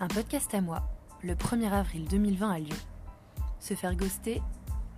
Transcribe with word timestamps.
Un 0.00 0.06
podcast 0.06 0.54
à 0.54 0.60
moi, 0.60 0.88
le 1.24 1.34
1er 1.34 1.72
avril 1.72 2.06
2020 2.06 2.50
à 2.52 2.58
Lyon. 2.60 2.76
Se 3.58 3.74
faire 3.74 3.96
ghoster, 3.96 4.40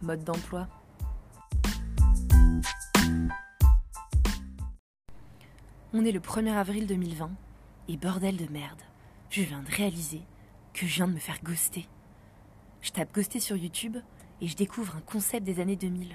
mode 0.03 0.25
d'emploi. 0.25 0.69
On 5.95 6.05
est 6.05 6.13
le 6.13 6.21
1er 6.21 6.53
avril 6.53 6.87
2020 6.87 7.31
et 7.89 7.97
bordel 7.97 8.37
de 8.37 8.53
merde, 8.53 8.83
je 9.31 9.41
viens 9.41 9.63
de 9.63 9.71
réaliser 9.71 10.21
que 10.75 10.85
je 10.85 10.97
viens 10.97 11.09
de 11.09 11.15
me 11.15 11.19
faire 11.19 11.43
ghoster. 11.43 11.89
Je 12.83 12.91
tape 12.91 13.15
ghoster 13.15 13.41
sur 13.41 13.57
YouTube 13.57 13.97
et 14.43 14.49
je 14.49 14.57
découvre 14.57 14.97
un 14.97 15.01
concept 15.01 15.47
des 15.47 15.61
années 15.61 15.77
2000, 15.77 16.15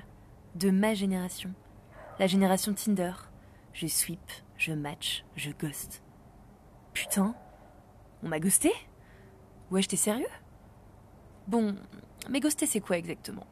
de 0.53 0.69
ma 0.69 0.93
génération, 0.93 1.51
la 2.19 2.27
génération 2.27 2.75
Tinder. 2.75 3.13
Je 3.73 3.87
sweep, 3.87 4.31
je 4.57 4.73
match, 4.73 5.25
je 5.35 5.49
ghost. 5.49 6.03
Putain, 6.93 7.35
on 8.25 8.27
m'a 8.27 8.39
ghosté? 8.39 8.73
Ouais, 9.69 9.83
t'es 9.83 9.95
sérieux? 9.95 10.25
Bon, 11.47 11.75
mais 12.29 12.39
ghoster 12.39 12.65
c'est 12.65 12.79
quoi 12.79 12.97
exactement? 12.97 13.45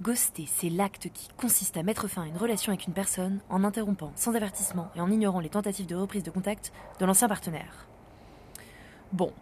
Ghoster, 0.00 0.46
c'est 0.46 0.70
l'acte 0.70 1.10
qui 1.12 1.28
consiste 1.36 1.76
à 1.76 1.82
mettre 1.82 2.08
fin 2.08 2.22
à 2.22 2.26
une 2.26 2.38
relation 2.38 2.72
avec 2.72 2.86
une 2.86 2.94
personne 2.94 3.40
en 3.50 3.62
interrompant 3.62 4.10
sans 4.16 4.34
avertissement 4.34 4.90
et 4.96 5.00
en 5.00 5.10
ignorant 5.10 5.38
les 5.38 5.50
tentatives 5.50 5.86
de 5.86 5.94
reprise 5.94 6.22
de 6.22 6.30
contact 6.30 6.72
de 6.98 7.04
l'ancien 7.04 7.28
partenaire. 7.28 7.86
Bon, 9.12 9.32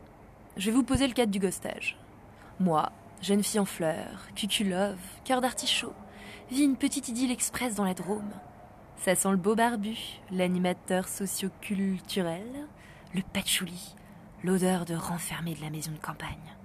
je 0.56 0.66
vais 0.66 0.76
vous 0.76 0.82
poser 0.82 1.06
le 1.06 1.14
cadre 1.14 1.32
du 1.32 1.38
ghostage. 1.38 1.96
Moi, 2.58 2.90
jeune 3.22 3.44
fille 3.44 3.60
en 3.60 3.64
fleurs, 3.64 4.26
cuculove, 4.34 4.98
cœur 5.24 5.40
d'artichaut, 5.40 5.94
vis 6.50 6.64
une 6.64 6.76
petite 6.76 7.08
idylle 7.08 7.30
express 7.30 7.76
dans 7.76 7.84
la 7.84 7.94
Drôme. 7.94 8.32
Ça 8.96 9.14
sent 9.14 9.30
le 9.30 9.36
beau 9.36 9.54
barbu, 9.54 9.96
l'animateur 10.32 11.06
socioculturel, 11.08 12.66
le 13.14 13.22
patchouli, 13.22 13.94
l'odeur 14.42 14.84
de 14.84 14.94
renfermé 14.94 15.54
de 15.54 15.60
la 15.60 15.70
maison 15.70 15.92
de 15.92 15.98
campagne. 15.98 16.56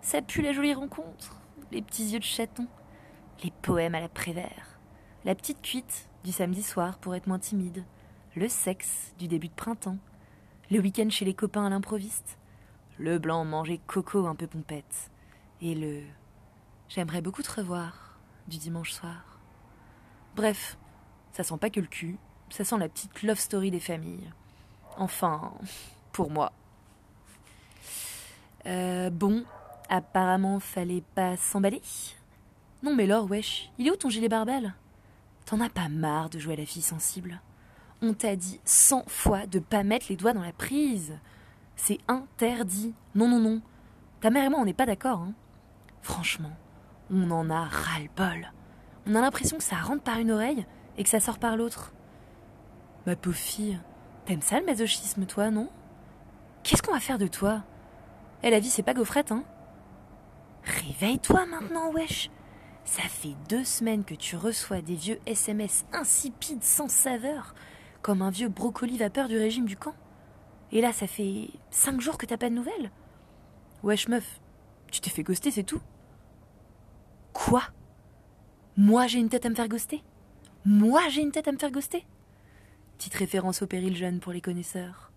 Ça 0.00 0.22
pue 0.22 0.42
la 0.42 0.52
jolie 0.52 0.74
rencontre, 0.74 1.40
les 1.72 1.82
petits 1.82 2.10
yeux 2.10 2.20
de 2.20 2.24
chaton, 2.24 2.68
les 3.42 3.50
poèmes 3.62 3.94
à 3.94 4.00
la 4.00 4.08
Prévert, 4.08 4.78
la 5.24 5.34
petite 5.34 5.60
cuite 5.60 6.08
du 6.24 6.32
samedi 6.32 6.62
soir 6.62 6.98
pour 6.98 7.14
être 7.14 7.26
moins 7.26 7.38
timide, 7.38 7.84
le 8.36 8.48
sexe 8.48 9.14
du 9.18 9.26
début 9.26 9.48
de 9.48 9.54
printemps, 9.54 9.98
le 10.70 10.78
week-end 10.78 11.10
chez 11.10 11.24
les 11.24 11.34
copains 11.34 11.66
à 11.66 11.70
l'improviste, 11.70 12.38
le 12.98 13.18
blanc 13.18 13.44
manger 13.44 13.80
coco 13.86 14.26
un 14.26 14.34
peu 14.34 14.46
pompette, 14.46 15.10
et 15.60 15.74
le 15.74 16.02
j'aimerais 16.88 17.22
beaucoup 17.22 17.42
te 17.42 17.50
revoir 17.50 18.18
du 18.46 18.58
dimanche 18.58 18.92
soir. 18.92 19.40
Bref, 20.36 20.78
ça 21.32 21.42
sent 21.42 21.58
pas 21.58 21.70
que 21.70 21.80
le 21.80 21.86
cul, 21.86 22.18
ça 22.50 22.64
sent 22.64 22.78
la 22.78 22.88
petite 22.88 23.22
love 23.22 23.38
story 23.38 23.70
des 23.70 23.80
familles. 23.80 24.30
Enfin, 24.96 25.52
pour 26.12 26.30
moi. 26.30 26.52
Euh, 28.66 29.10
bon, 29.10 29.44
apparemment, 29.88 30.60
fallait 30.60 31.04
pas 31.14 31.36
s'emballer. 31.36 31.82
Non, 32.82 32.94
mais 32.94 33.06
Laure, 33.06 33.30
wesh, 33.30 33.70
il 33.78 33.86
est 33.86 33.90
où 33.90 33.96
ton 33.96 34.10
gilet 34.10 34.28
barbel 34.28 34.74
T'en 35.44 35.60
as 35.60 35.70
pas 35.70 35.88
marre 35.88 36.28
de 36.28 36.38
jouer 36.38 36.54
à 36.54 36.56
la 36.56 36.66
fille 36.66 36.82
sensible? 36.82 37.40
On 38.02 38.12
t'a 38.12 38.34
dit 38.36 38.60
cent 38.64 39.04
fois 39.06 39.46
de 39.46 39.58
pas 39.58 39.84
mettre 39.84 40.06
les 40.08 40.16
doigts 40.16 40.32
dans 40.32 40.42
la 40.42 40.52
prise. 40.52 41.18
C'est 41.76 41.98
interdit. 42.08 42.94
Non, 43.14 43.28
non, 43.28 43.38
non. 43.38 43.62
Ta 44.20 44.30
mère 44.30 44.44
et 44.44 44.48
moi, 44.48 44.58
on 44.60 44.64
n'est 44.64 44.74
pas 44.74 44.86
d'accord, 44.86 45.20
hein. 45.20 45.34
Franchement, 46.02 46.52
on 47.10 47.30
en 47.30 47.48
a 47.48 47.64
ras-le-bol. 47.64 48.52
On 49.06 49.14
a 49.14 49.20
l'impression 49.20 49.56
que 49.56 49.64
ça 49.64 49.76
rentre 49.76 50.02
par 50.02 50.18
une 50.18 50.32
oreille 50.32 50.66
et 50.96 51.04
que 51.04 51.10
ça 51.10 51.20
sort 51.20 51.38
par 51.38 51.56
l'autre. 51.56 51.92
Ma 53.06 53.14
pauvre 53.14 53.36
fille, 53.36 53.78
t'aimes 54.24 54.42
ça 54.42 54.58
le 54.58 54.66
masochisme, 54.66 55.26
toi, 55.26 55.50
non? 55.50 55.68
Qu'est-ce 56.64 56.82
qu'on 56.82 56.92
va 56.92 57.00
faire 57.00 57.18
de 57.18 57.28
toi? 57.28 57.62
Eh, 58.42 58.50
la 58.50 58.60
vie, 58.60 58.68
c'est 58.68 58.82
pas 58.82 58.94
gaufrette, 58.94 59.32
hein. 59.32 59.44
Réveille-toi 60.64 61.46
maintenant, 61.46 61.92
wesh. 61.92 62.30
Ça 62.84 63.02
fait 63.02 63.34
deux 63.48 63.64
semaines 63.64 64.04
que 64.04 64.14
tu 64.14 64.36
reçois 64.36 64.80
des 64.80 64.94
vieux 64.94 65.18
SMS 65.26 65.84
insipides 65.92 66.62
sans 66.62 66.88
saveur, 66.88 67.54
comme 68.02 68.22
un 68.22 68.30
vieux 68.30 68.48
brocoli 68.48 68.96
vapeur 68.96 69.28
du 69.28 69.36
régime 69.36 69.66
du 69.66 69.76
camp. 69.76 69.94
Et 70.72 70.80
là, 70.80 70.92
ça 70.92 71.06
fait 71.06 71.50
cinq 71.70 72.00
jours 72.00 72.18
que 72.18 72.26
t'as 72.26 72.36
pas 72.36 72.48
de 72.48 72.54
nouvelles. 72.54 72.90
Wesh, 73.82 74.08
meuf, 74.08 74.40
tu 74.90 75.00
t'es 75.00 75.10
fait 75.10 75.22
ghoster, 75.22 75.50
c'est 75.50 75.64
tout. 75.64 75.80
Quoi? 77.32 77.62
Moi, 78.76 79.06
j'ai 79.06 79.18
une 79.18 79.28
tête 79.28 79.46
à 79.46 79.50
me 79.50 79.54
faire 79.54 79.68
ghoster? 79.68 80.02
Moi, 80.64 81.08
j'ai 81.08 81.22
une 81.22 81.32
tête 81.32 81.48
à 81.48 81.52
me 81.52 81.58
faire 81.58 81.70
ghoster? 81.70 82.04
Petite 82.98 83.14
référence 83.14 83.62
au 83.62 83.66
péril 83.66 83.96
jeune 83.96 84.20
pour 84.20 84.32
les 84.32 84.40
connaisseurs. 84.40 85.12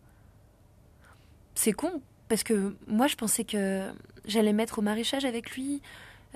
C'est 1.56 1.74
con, 1.74 2.02
parce 2.30 2.44
que 2.44 2.76
moi 2.88 3.08
je 3.08 3.16
pensais 3.16 3.44
que 3.44 3.92
j'allais 4.26 4.54
mettre 4.54 4.80
au 4.80 4.82
maraîchage 4.82 5.26
avec 5.26 5.52
lui, 5.52 5.82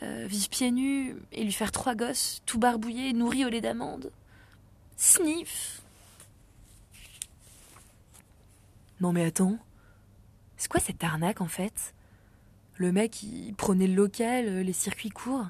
euh, 0.02 0.26
vivre 0.28 0.50
pieds 0.50 0.72
nus 0.72 1.16
et 1.32 1.44
lui 1.44 1.54
faire 1.54 1.72
trois 1.72 1.96
gosses, 1.96 2.42
tout 2.46 2.60
barbouillés, 2.60 3.14
nourris 3.14 3.46
au 3.46 3.50
lait 3.50 3.62
d'amande. 3.62 4.12
Sniff 4.98 5.82
Non 9.00 9.14
mais 9.14 9.24
attends, 9.24 9.58
c'est 10.58 10.70
quoi 10.70 10.82
cette 10.82 11.04
arnaque 11.04 11.42
en 11.42 11.48
fait? 11.48 11.94
Le 12.76 12.92
mec 12.92 13.22
il 13.22 13.54
prenait 13.54 13.88
le 13.88 13.96
local, 13.96 14.48
euh, 14.48 14.64
les 14.64 14.74
circuits 14.74 15.12
courts, 15.12 15.48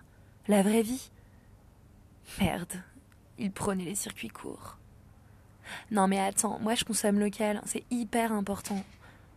la 0.50 0.62
vraie 0.62 0.82
vie. 0.82 1.10
Merde, 2.40 2.74
il 3.40 3.52
prenait 3.52 3.86
les 3.86 3.96
circuits 3.96 4.28
courts. 4.28 4.78
Non 5.90 6.08
mais 6.08 6.20
attends, 6.20 6.60
moi 6.60 6.76
je 6.76 6.84
consomme 6.84 7.20
local, 7.20 7.62
c'est 7.66 7.86
hyper 7.92 8.34
important. 8.34 8.84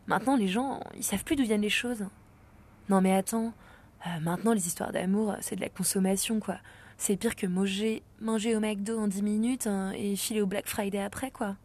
Maintenant 0.07 0.37
les 0.37 0.49
gens, 0.49 0.81
ils 0.97 1.03
savent 1.03 1.25
plus 1.25 1.37
d'où 1.37 1.45
viennent 1.45 1.61
les 1.63 1.69
choses. 1.69 2.07
Non 2.89 3.01
mais 3.01 3.15
attends, 3.15 3.53
euh, 4.07 4.21
maintenant 4.21 4.53
les 4.53 4.67
histoires 4.67 4.93
d'amour, 4.93 5.37
c'est 5.41 5.57
de 5.57 5.61
la 5.61 5.69
consommation 5.69 6.41
quoi. 6.41 6.59
C'est 6.99 7.17
pire 7.17 7.37
que 7.37 7.47
manger, 7.47 8.03
manger 8.21 8.57
au 8.57 8.61
McDo 8.61 8.99
en 8.99 9.09
10 9.09 9.23
minutes 9.23 9.67
hein, 9.67 9.93
et 9.97 10.17
filer 10.17 10.41
au 10.41 10.47
Black 10.47 10.69
Friday 10.69 11.03
après 11.03 11.31
quoi. 11.31 11.57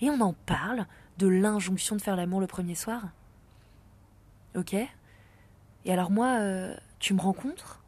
Et 0.00 0.10
on 0.10 0.20
en 0.20 0.32
parle 0.32 0.86
de 1.18 1.26
l'injonction 1.26 1.96
de 1.96 2.02
faire 2.02 2.16
l'amour 2.16 2.40
le 2.40 2.46
premier 2.46 2.74
soir. 2.74 3.02
Ok 4.56 4.74
Et 4.74 5.92
alors 5.92 6.10
moi, 6.10 6.38
euh, 6.40 6.76
tu 6.98 7.14
me 7.14 7.20
rencontres, 7.20 7.82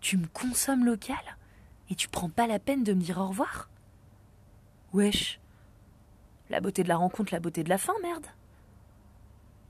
tu 0.00 0.16
me 0.16 0.26
consommes 0.26 0.84
local 0.84 1.16
et 1.90 1.94
tu 1.94 2.08
prends 2.08 2.28
pas 2.28 2.46
la 2.46 2.58
peine 2.58 2.84
de 2.84 2.92
me 2.92 3.00
dire 3.00 3.18
au 3.18 3.26
revoir 3.26 3.68
Wesh, 4.92 5.40
la 6.50 6.60
beauté 6.60 6.84
de 6.84 6.88
la 6.88 6.96
rencontre, 6.96 7.32
la 7.32 7.40
beauté 7.40 7.64
de 7.64 7.68
la 7.68 7.78
fin, 7.78 7.94
merde. 8.00 8.26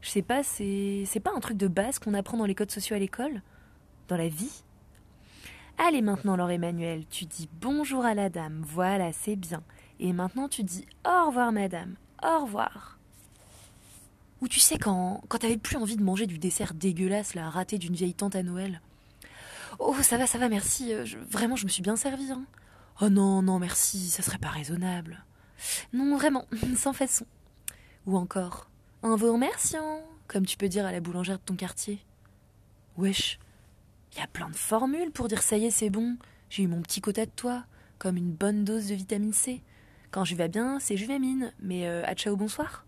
Je 0.05 0.11
sais 0.11 0.23
pas, 0.23 0.43
c'est 0.43 1.23
pas 1.23 1.33
un 1.35 1.41
truc 1.41 1.57
de 1.57 1.67
base 1.67 1.99
qu'on 1.99 2.13
apprend 2.13 2.37
dans 2.37 2.45
les 2.45 2.55
codes 2.55 2.71
sociaux 2.71 2.95
à 2.95 2.99
l'école, 2.99 3.41
dans 4.09 4.19
la 4.19 4.29
vie? 4.29 4.63
Allez 5.79 6.03
maintenant, 6.03 6.37
Laure 6.37 6.51
Emmanuel, 6.51 7.07
tu 7.09 7.25
dis 7.25 7.49
bonjour 7.63 8.05
à 8.05 8.13
la 8.13 8.29
dame, 8.29 8.63
voilà, 8.67 9.15
c'est 9.15 9.35
bien. 9.35 9.63
Et 10.01 10.13
maintenant 10.13 10.47
tu 10.47 10.63
dis 10.63 10.85
au 11.07 11.29
revoir, 11.29 11.53
madame, 11.53 11.95
au 12.23 12.45
revoir. 12.45 12.99
Ou 14.43 14.49
tu 14.49 14.61
sais 14.61 14.77
quand 14.77 15.23
quand 15.29 15.39
t'avais 15.39 15.57
plus 15.57 15.79
envie 15.79 15.97
de 15.97 16.03
manger 16.03 16.27
du 16.27 16.37
dessert 16.37 16.75
dégueulasse 16.75 17.35
là, 17.35 17.49
raté 17.49 17.79
d'une 17.79 17.95
vieille 17.95 18.13
tante 18.13 18.37
à 18.37 18.43
Noël? 18.43 18.83
Oh, 19.79 19.97
ça 20.03 20.19
va, 20.19 20.27
ça 20.27 20.37
va, 20.37 20.51
merci. 20.51 20.93
euh, 20.93 21.07
vraiment, 21.31 21.57
je 21.57 21.65
me 21.65 21.71
suis 21.71 21.83
bien 21.83 21.97
servie. 21.97 22.31
Hein. 22.31 22.45
Oh 23.01 23.09
non, 23.09 23.41
non, 23.41 23.59
merci, 23.59 24.11
ça 24.11 24.23
serait 24.23 24.37
pas 24.37 24.51
raisonnable. 24.51 25.25
Non, 25.95 26.15
vraiment, 26.15 26.45
sans 26.77 26.93
façon. 26.93 27.25
Ou 28.05 28.19
encore, 28.19 28.69
un 29.05 29.17
veau 29.17 29.35
remerciant, 29.35 30.01
comme 30.27 30.47
tu 30.47 30.57
peux 30.57 30.69
dire 30.69 30.87
à 30.87 30.93
la 30.93 31.01
boulangère 31.01 31.39
de 31.39 31.45
ton 31.45 31.57
quartier. 31.57 32.01
Wesh, 32.97 33.39
y 34.17 34.21
a 34.21 34.27
plein 34.27 34.49
de 34.49 34.57
formules 34.57 35.11
pour 35.11 35.29
dire 35.29 35.43
ça 35.43 35.59
y 35.59 35.67
est, 35.67 35.71
c'est 35.71 35.91
bon, 35.91 36.17
j'ai 36.49 36.63
eu 36.63 36.69
mon 36.69 36.81
petit 36.81 37.03
quota 37.03 37.27
de 37.27 37.31
toi, 37.31 37.65
comme 37.99 38.17
une 38.17 38.33
bonne 38.33 38.65
dose 38.65 38.89
de 38.89 38.95
vitamine 38.95 39.35
C. 39.35 39.63
Quand 40.11 40.25
je 40.25 40.35
vais 40.35 40.49
bien, 40.49 40.81
c'est 40.81 40.97
juvamine, 40.97 41.53
mais 41.61 41.87
euh, 41.87 42.03
à 42.07 42.15
bonsoir. 42.35 42.87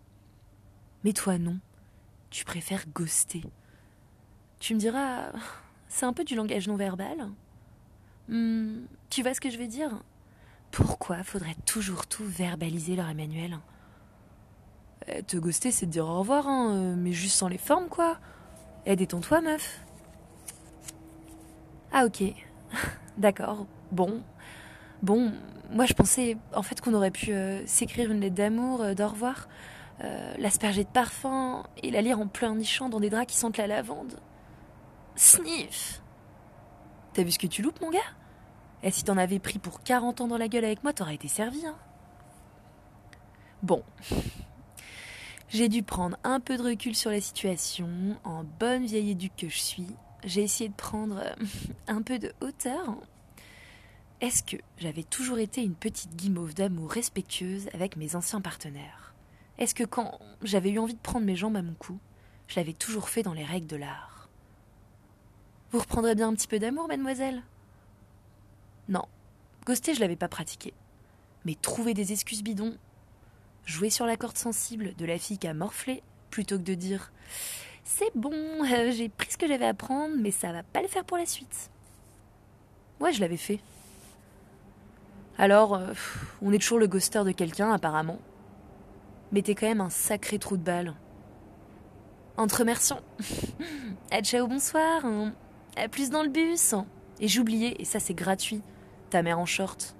Mais 1.05 1.13
toi, 1.13 1.37
non. 1.37 1.59
Tu 2.31 2.45
préfères 2.45 2.87
ghoster. 2.95 3.43
Tu 4.59 4.75
me 4.75 4.81
diras, 4.81 5.33
c'est 5.89 6.07
un 6.07 6.15
peu 6.15 6.25
du 6.25 6.35
langage 6.35 6.67
non 6.67 6.77
verbal. 6.77 7.29
Hmm, 8.29 8.87
tu 9.11 9.23
vois 9.23 9.35
ce 9.35 9.41
que 9.41 9.51
je 9.51 9.59
veux 9.59 9.69
dire? 9.69 10.03
Pourquoi 10.71 11.23
faudrait 11.23 11.57
toujours 11.67 12.07
tout 12.07 12.25
verbaliser, 12.25 12.97
leur 12.97 13.09
Emmanuel? 13.09 13.59
Te 15.27 15.37
ghoster, 15.37 15.71
c'est 15.71 15.87
dire 15.87 16.07
au 16.07 16.19
revoir, 16.19 16.49
hein, 16.49 16.71
euh, 16.73 16.95
mais 16.97 17.13
juste 17.13 17.37
sans 17.37 17.49
les 17.49 17.59
formes, 17.59 17.89
quoi. 17.89 18.19
Eh, 18.87 18.97
détends-toi, 18.97 19.41
meuf. 19.41 19.81
Ah, 21.93 22.05
ok. 22.05 22.23
D'accord. 23.19 23.67
Bon. 23.93 24.23
Bon, 25.03 25.33
moi 25.71 25.87
je 25.87 25.93
pensais 25.93 26.37
en 26.55 26.63
fait 26.63 26.81
qu'on 26.81 26.95
aurait 26.95 27.11
pu 27.11 27.33
euh, 27.33 27.65
s'écrire 27.67 28.11
une 28.11 28.21
lettre 28.21 28.35
d'amour, 28.35 28.83
euh, 28.83 28.95
d'au 28.95 29.09
revoir, 29.09 29.49
euh, 30.03 30.35
l'asperger 30.39 30.85
de 30.85 30.89
parfum 30.89 31.65
et 31.83 31.91
la 31.91 32.03
lire 32.03 32.19
en 32.19 32.27
pleurnichant 32.27 32.89
dans 32.89 33.01
des 33.01 33.11
draps 33.11 33.27
qui 33.27 33.37
sentent 33.37 33.57
la 33.57 33.67
lavande. 33.67 34.21
Sniff 35.15 36.03
T'as 37.15 37.23
vu 37.23 37.31
ce 37.31 37.39
que 37.39 37.47
tu 37.47 37.63
loupes, 37.63 37.81
mon 37.81 37.91
gars? 37.91 38.01
Et 38.83 38.91
si 38.91 39.05
t'en 39.05 39.17
avais 39.17 39.39
pris 39.39 39.59
pour 39.59 39.81
40 39.81 40.21
ans 40.21 40.29
dans 40.29 40.37
la 40.37 40.49
gueule 40.49 40.67
avec 40.67 40.83
moi, 40.83 40.93
t'aurais 40.93 41.15
été 41.15 41.29
servi, 41.29 41.65
hein 41.67 41.77
Bon. 43.63 43.83
J'ai 45.57 45.71
dû 45.71 45.83
prendre 45.83 46.19
un 46.23 46.39
peu 46.39 46.59
de 46.59 46.63
recul 46.63 46.95
sur 46.95 47.11
la 47.11 47.19
situation. 47.19 47.89
En 48.25 48.45
bonne 48.45 48.85
vieille 48.85 49.13
éduque 49.13 49.37
que 49.39 49.49
je 49.49 49.57
suis, 49.57 49.87
j'ai 50.23 50.43
essayé 50.43 50.69
de 50.69 50.75
prendre 50.75 51.17
euh, 51.17 51.35
un 51.87 52.03
peu 52.03 52.19
de 52.19 52.35
hauteur. 52.43 52.95
Est-ce 54.21 54.43
que 54.43 54.59
j'avais 54.77 55.03
toujours 55.03 55.39
été 55.39 55.63
une 55.63 55.75
petite 55.75 56.15
guimauve 56.15 56.53
d'amour 56.53 56.91
respectueuse 56.91 57.71
avec 57.73 57.97
mes 57.97 58.17
anciens 58.17 58.43
partenaires? 58.43 59.15
Est-ce 59.57 59.75
que 59.75 59.85
quand 59.85 60.19
j'avais 60.43 60.69
eu 60.69 60.79
envie 60.79 60.93
de 60.93 61.01
prendre 61.01 61.25
mes 61.25 61.37
jambes 61.37 61.57
à 61.57 61.63
mon 61.63 61.73
cou, 61.73 61.99
je 62.49 62.57
l'avais 62.57 62.75
toujours 62.75 63.09
fait 63.09 63.23
dans 63.23 63.33
les 63.33 63.43
règles 63.43 63.67
de 63.67 63.77
l'art? 63.77 64.29
Vous 65.73 65.79
reprendrez 65.79 66.15
bien 66.15 66.29
un 66.29 66.35
petit 66.35 66.49
peu 66.49 66.59
d'amour, 66.59 66.87
mademoiselle? 66.87 67.43
Non, 68.91 69.07
ghoster, 69.65 69.95
je 69.95 70.01
l'avais 70.01 70.17
pas 70.17 70.29
pratiqué. 70.29 70.75
Mais 71.47 71.55
trouver 71.55 71.95
des 71.95 72.13
excuses 72.13 72.43
bidons, 72.43 72.77
jouer 73.67 73.91
sur 73.91 74.07
la 74.07 74.17
corde 74.17 74.39
sensible 74.39 74.95
de 74.97 75.05
la 75.05 75.19
fille 75.19 75.37
qui 75.37 75.47
a 75.47 75.53
morflé, 75.53 76.03
plutôt 76.31 76.57
que 76.57 76.63
de 76.63 76.75
dire 76.75 77.13
C'est 77.85 78.11
bon, 78.15 78.33
euh, 78.33 78.91
j'ai 78.93 79.11
pris 79.11 79.31
ce 79.31 79.37
que 79.37 79.47
j'avais 79.47 79.67
à 79.67 79.75
prendre, 79.75 80.15
mais 80.19 80.31
ça 80.31 80.53
va 80.53 80.63
pas 80.63 80.81
le 80.81 80.89
faire 80.89 81.05
pour 81.05 81.19
la 81.19 81.27
suite. 81.27 81.71
Ouais, 83.01 83.13
je 83.13 83.21
l'avais 83.21 83.37
fait. 83.37 83.61
Alors, 85.37 85.75
euh, 85.75 85.93
on 86.41 86.53
est 86.53 86.59
toujours 86.59 86.79
le 86.79 86.87
ghoster 86.87 87.23
de 87.25 87.33
quelqu'un, 87.33 87.71
apparemment. 87.71 88.19
Mais 89.33 89.43
t'es 89.43 89.55
quand 89.55 89.67
même 89.67 89.83
un 89.83 89.91
sacré 89.91 90.39
trou 90.39 90.57
de 90.57 90.63
balle. 90.63 90.95
Entre 92.39 92.61
remercions. 92.61 93.01
à 94.11 94.21
ciao, 94.23 94.47
bonsoir. 94.47 95.05
À 95.77 95.89
plus 95.89 96.09
dans 96.09 96.23
le 96.23 96.31
bus. 96.31 96.75
Et 97.21 97.29
j'oubliais, 97.29 97.77
et 97.79 97.85
ça 97.85 97.99
c'est 97.99 98.15
gratuit, 98.15 98.63
ta 99.11 99.23
mère 99.23 99.39
en 99.39 99.47
short. 99.47 99.97